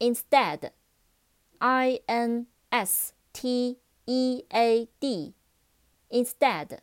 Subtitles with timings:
[0.00, 6.80] instead，i n s t e a d，instead，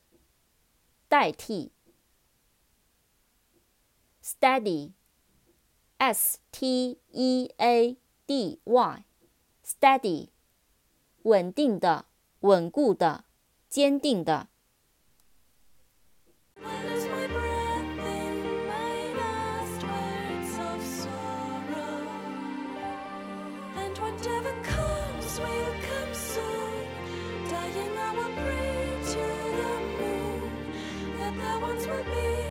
[1.09, 1.73] 代替。
[4.23, 10.29] steady，s t e a d y，steady，
[11.23, 12.05] 稳定的，
[12.41, 13.25] 稳固的，
[13.67, 14.47] 坚定的。